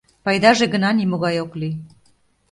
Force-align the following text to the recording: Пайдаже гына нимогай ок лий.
Пайдаже 0.25 0.65
гына 0.73 0.89
нимогай 0.99 1.35
ок 1.43 1.51
лий. 1.61 1.75